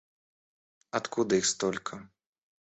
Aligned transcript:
Откуда 0.89 1.35
их 1.35 1.45
столько? 1.45 2.09